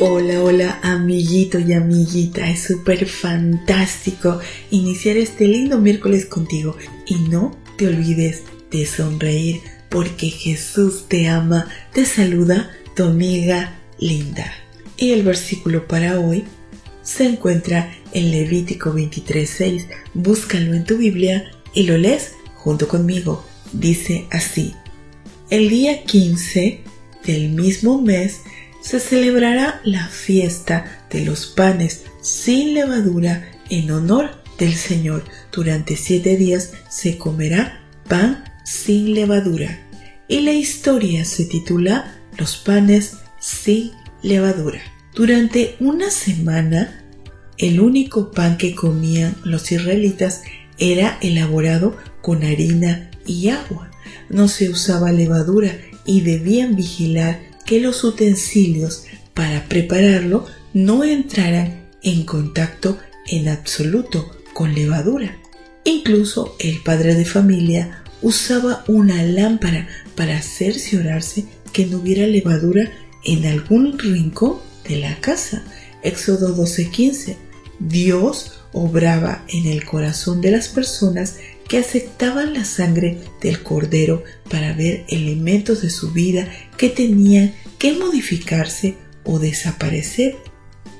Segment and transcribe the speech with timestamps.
[0.00, 2.48] Hola, hola, amiguito y amiguita.
[2.48, 4.38] Es súper fantástico
[4.70, 6.76] iniciar este lindo miércoles contigo.
[7.04, 11.66] Y no te olvides de sonreír porque Jesús te ama.
[11.92, 14.52] Te saluda tu amiga linda.
[14.96, 16.44] Y el versículo para hoy
[17.02, 19.88] se encuentra en Levítico 23:6.
[20.14, 23.44] Búscalo en tu Biblia y lo lees junto conmigo.
[23.72, 24.74] Dice así:
[25.50, 26.84] El día 15
[27.24, 28.42] del mismo mes
[28.80, 35.24] se celebrará la fiesta de los panes sin levadura en honor del Señor.
[35.52, 39.78] Durante siete días se comerá pan sin levadura.
[40.28, 44.80] Y la historia se titula Los panes sin levadura.
[45.14, 47.04] Durante una semana,
[47.56, 50.42] el único pan que comían los israelitas
[50.78, 53.90] era elaborado con harina y agua.
[54.28, 62.24] No se usaba levadura y debían vigilar que los utensilios para prepararlo no entraran en
[62.24, 65.36] contacto en absoluto con levadura.
[65.84, 72.90] Incluso el padre de familia usaba una lámpara para cerciorarse que no hubiera levadura
[73.22, 74.56] en algún rincón
[74.88, 75.62] de la casa.
[76.02, 77.36] Éxodo 12:15.
[77.80, 81.36] Dios obraba en el corazón de las personas
[81.68, 87.92] que aceptaban la sangre del cordero para ver elementos de su vida que tenían que
[87.92, 90.36] modificarse o desaparecer.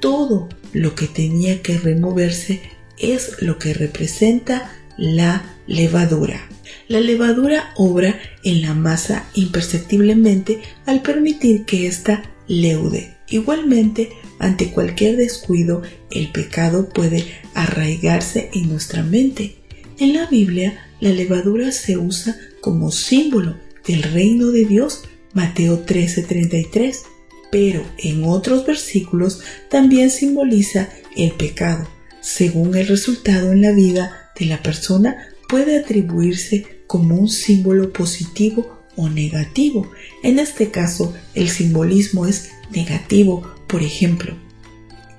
[0.00, 2.60] Todo lo que tenía que removerse
[2.98, 6.48] es lo que representa la levadura.
[6.88, 13.15] La levadura obra en la masa imperceptiblemente al permitir que ésta leude.
[13.28, 19.56] Igualmente, ante cualquier descuido, el pecado puede arraigarse en nuestra mente.
[19.98, 27.02] En la Biblia, la levadura se usa como símbolo del reino de Dios, Mateo 13:33,
[27.50, 31.88] pero en otros versículos también simboliza el pecado.
[32.20, 38.75] Según el resultado en la vida de la persona, puede atribuirse como un símbolo positivo
[38.96, 39.90] o negativo.
[40.22, 43.42] En este caso, el simbolismo es negativo.
[43.66, 44.34] Por ejemplo,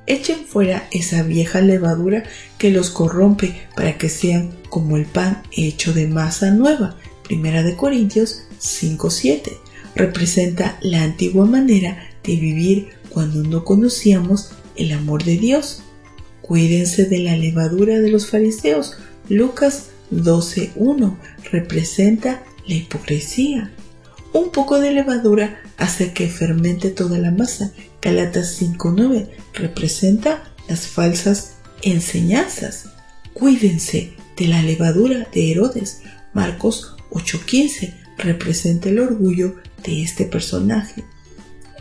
[0.08, 2.24] Echen fuera esa vieja levadura
[2.58, 6.96] que los corrompe para que sean como el pan hecho de masa nueva.
[7.24, 9.58] Primera de Corintios 5:7
[9.96, 15.84] representa la antigua manera de vivir cuando no conocíamos el amor de Dios.
[16.42, 18.94] Cuídense de la levadura de los fariseos.
[19.28, 21.18] Lucas 12:1
[21.52, 23.72] representa la hipocresía.
[24.34, 27.72] Un poco de levadura hace que fermente toda la masa.
[28.02, 32.90] Galatas 5.9 representa las falsas enseñanzas.
[33.34, 36.02] Cuídense de la levadura de Herodes.
[36.34, 41.04] Marcos 8.15 representa el orgullo de este personaje.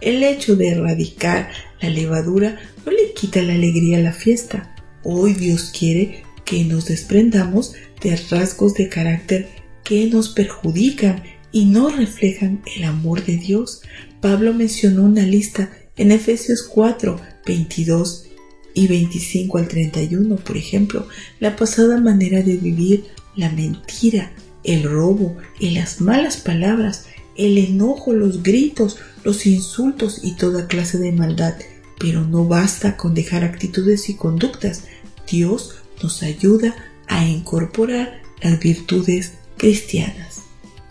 [0.00, 4.74] El hecho de erradicar la levadura no le quita la alegría a la fiesta.
[5.02, 9.48] Hoy Dios quiere que nos desprendamos de rasgos de carácter
[9.86, 13.82] que nos perjudican y no reflejan el amor de Dios.
[14.20, 18.26] Pablo mencionó una lista en Efesios 4, 22
[18.74, 21.06] y 25 al 31, por ejemplo,
[21.38, 23.04] la pasada manera de vivir,
[23.36, 24.32] la mentira,
[24.64, 30.98] el robo y las malas palabras, el enojo, los gritos, los insultos y toda clase
[30.98, 31.54] de maldad.
[31.98, 34.82] Pero no basta con dejar actitudes y conductas.
[35.30, 36.74] Dios nos ayuda
[37.06, 40.42] a incorporar las virtudes cristianas.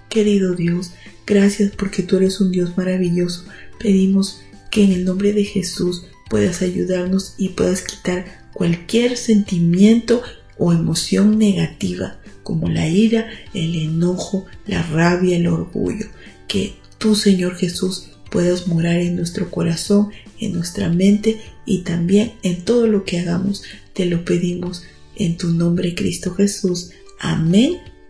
[0.10, 0.92] Querido Dios,
[1.26, 3.46] gracias porque tú eres un Dios maravilloso.
[3.80, 10.22] Pedimos que en el nombre de Jesús puedas ayudarnos y puedas quitar cualquier sentimiento
[10.58, 16.08] o emoción negativa como la ira, el enojo, la rabia, el orgullo.
[16.48, 22.64] Que tú, Señor Jesús, puedas morar en nuestro corazón, en nuestra mente y también en
[22.64, 23.64] todo lo que hagamos.
[23.94, 24.84] Te lo pedimos
[25.16, 26.92] en tu nombre, Cristo Jesús.
[27.20, 27.80] Amén